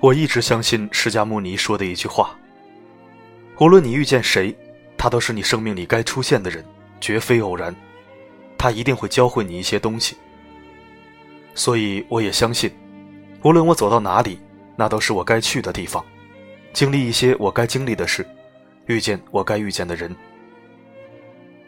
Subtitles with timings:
[0.00, 2.38] 我一直相信释迦牟尼说的一句话：
[3.58, 4.56] 无论你遇见谁，
[4.96, 6.64] 他都是你生命里该出现的人，
[7.00, 7.74] 绝非偶然。
[8.56, 10.16] 他一定会教会你一些东西。
[11.52, 12.70] 所以我也相信，
[13.42, 14.38] 无论我走到哪里，
[14.76, 16.04] 那都是我该去的地方，
[16.72, 18.24] 经历一些我该经历的事，
[18.86, 20.14] 遇见我该遇见的人。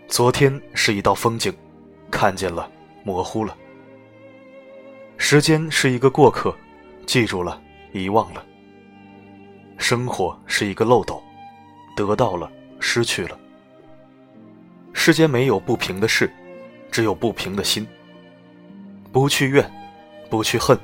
[0.06, 1.52] 昨天是一道风景，
[2.12, 2.70] 看见了，
[3.02, 3.56] 模糊了。
[5.16, 6.56] 时间是一个过客，
[7.06, 7.60] 记住了。
[7.92, 8.44] 遗忘了，
[9.78, 11.22] 生活是一个漏斗，
[11.96, 13.38] 得到了，失去了。
[14.92, 16.30] 世间没有不平的事，
[16.90, 17.86] 只有不平的心。
[19.12, 19.68] 不去怨，
[20.28, 20.78] 不去恨，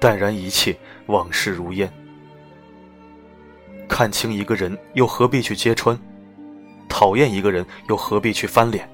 [0.00, 1.88] 淡然一切，往事如烟。
[3.88, 5.98] 看清一个人，又何必去揭穿？
[6.88, 8.88] 讨厌一个人，又何必去翻脸？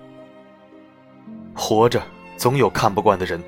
[1.54, 2.02] 活着，
[2.36, 3.42] 总有看不惯的人，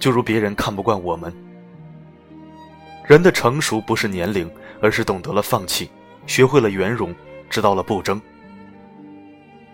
[0.00, 1.32] 就如别人看不惯我们。
[3.06, 4.50] 人的成熟不是年龄，
[4.80, 5.90] 而是懂得了放弃，
[6.26, 7.14] 学会了圆融，
[7.50, 8.20] 知道了不争。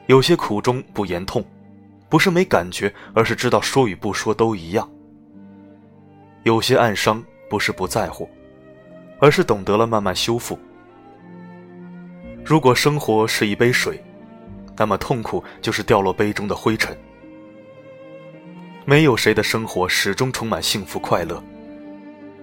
[0.07, 1.45] 有些苦衷不言痛，
[2.09, 4.89] 不是没感觉，而是知道说与不说都一样。
[6.45, 8.29] 有些暗伤不是不在乎，
[9.21, 10.59] 而是懂得了慢慢修复。
[12.43, 14.03] 如果生活是一杯水，
[14.75, 16.97] 那么痛苦就是掉落杯中的灰尘。
[18.87, 21.43] 没有谁的生活始终充满幸福快乐。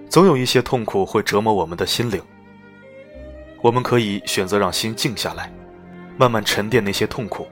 [0.08, 2.22] 总有一些痛苦会折磨我们的心灵。
[3.62, 5.52] 我们可以选择让心静下来，
[6.16, 7.46] 慢慢沉淀那些痛苦。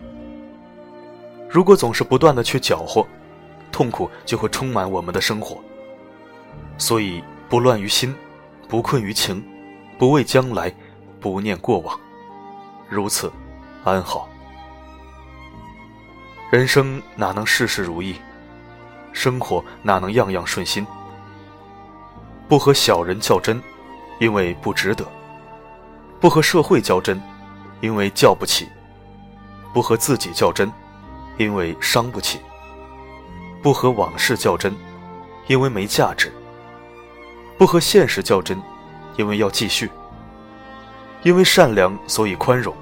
[1.49, 3.07] 如果总是不断的去搅和，
[3.73, 5.63] 痛苦就会充满我们的生活。
[6.79, 8.15] 所以，不乱于心，
[8.69, 9.45] 不困于情，
[9.99, 10.73] 不畏将来，
[11.21, 11.99] 不念过往，
[12.89, 13.31] 如此，
[13.83, 14.29] 安好。
[16.51, 18.17] 人生哪能事事如意？
[19.13, 20.87] 生活哪能样样顺心？
[22.49, 23.61] 不和小人较真，
[24.21, 25.05] 因为不值得；
[26.21, 27.21] 不和社会较真，
[27.81, 28.67] 因为较不起；
[29.73, 30.71] 不和自己较真，
[31.39, 32.39] 因为伤不起；
[33.63, 34.75] 不和往事较真，
[35.47, 36.29] 因为没价值；
[37.57, 38.61] 不和现实较真，
[39.17, 39.89] 因为要继续；
[41.23, 42.75] 因为善良，所以宽容；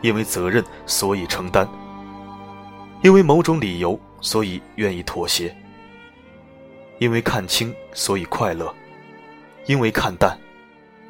[0.00, 1.66] 因为责任，所以承担；
[3.02, 5.50] 因为某种理由，所以愿意妥协；
[6.98, 8.74] 因为看清，所以快乐。
[9.66, 10.38] 因为看淡，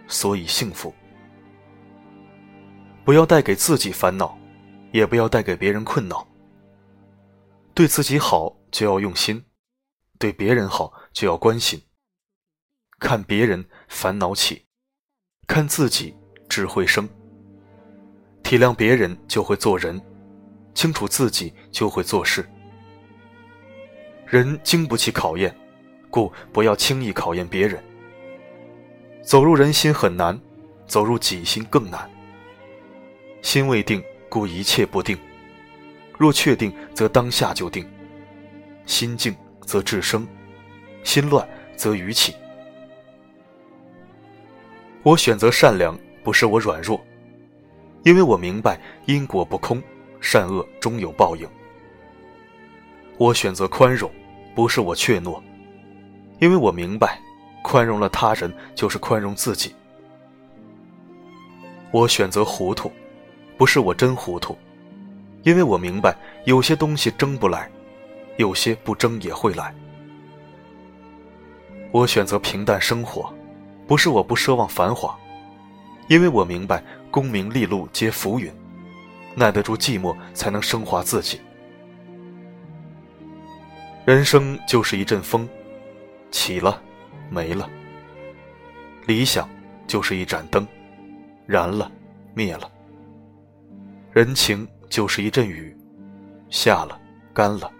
[0.06, 0.94] 所以幸福。
[3.04, 4.38] 不要带给自己烦恼，
[4.92, 6.26] 也不要带给别人困恼。
[7.74, 9.44] 对自己好就要用心，
[10.18, 11.82] 对别人好就要关心。
[13.00, 14.64] 看别人烦恼起，
[15.46, 16.16] 看自己
[16.48, 17.08] 智慧生。
[18.42, 20.00] 体谅别人就会做人，
[20.74, 22.48] 清楚自己就会做事。
[24.26, 25.54] 人经不起考验，
[26.10, 27.82] 故不要轻易考验别人。
[29.24, 30.38] 走入人心很难，
[30.86, 32.08] 走入己心更难。
[33.40, 35.16] 心未定，故一切不定；
[36.18, 37.86] 若确定，则当下就定。
[38.84, 40.28] 心静则智生，
[41.02, 42.34] 心乱则愚起。
[45.02, 47.02] 我选择善良，不是我软弱，
[48.02, 49.82] 因为我明白因果不空，
[50.20, 51.48] 善恶终有报应。
[53.16, 54.10] 我选择宽容，
[54.54, 55.42] 不是我怯懦，
[56.40, 57.18] 因为我明白。
[57.64, 59.74] 宽容了他人，就是宽容自己。
[61.90, 62.92] 我选择糊涂，
[63.56, 64.56] 不是我真糊涂，
[65.44, 66.14] 因为我明白
[66.44, 67.70] 有些东西争不来，
[68.36, 69.74] 有些不争也会来。
[71.90, 73.32] 我选择平淡生活，
[73.86, 75.18] 不是我不奢望繁华，
[76.08, 78.52] 因为我明白功名利禄皆浮云，
[79.34, 81.40] 耐得住寂寞，才能升华自己。
[84.04, 85.48] 人生就是一阵风，
[86.30, 86.82] 起了。
[87.30, 87.68] 没了，
[89.06, 89.48] 理想
[89.86, 90.66] 就是一盏灯，
[91.46, 91.90] 燃了，
[92.34, 92.70] 灭了；
[94.12, 95.76] 人情就是一阵雨，
[96.48, 97.00] 下了，
[97.32, 97.70] 干了；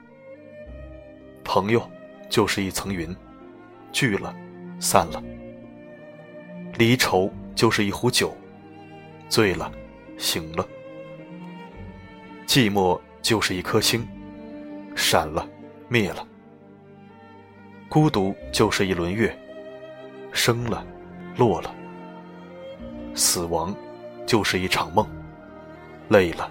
[1.45, 1.89] 朋友
[2.29, 3.15] 就是一层云，
[3.93, 4.35] 聚了，
[4.81, 5.23] 散了；
[6.77, 8.37] 离愁就是一壶酒，
[9.29, 9.71] 醉了，
[10.19, 10.67] 醒了；
[12.47, 14.07] 寂寞就是一颗星，
[14.97, 15.49] 闪了，
[15.89, 16.27] 灭了。
[17.89, 19.37] 孤独就是一轮月，
[20.33, 20.85] 生了，
[21.37, 21.71] 落了；
[23.15, 23.75] 死亡
[24.27, 25.07] 就是一场梦，
[26.09, 26.51] 累了，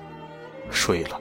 [0.70, 1.20] 睡了。